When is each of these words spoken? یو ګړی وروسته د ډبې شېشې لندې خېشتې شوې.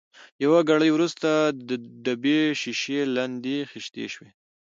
یو 0.43 0.51
ګړی 0.69 0.89
وروسته 0.93 1.29
د 1.67 1.69
ډبې 2.03 2.39
شېشې 2.61 2.99
لندې 3.15 3.57
خېشتې 3.69 4.05
شوې. 4.13 4.29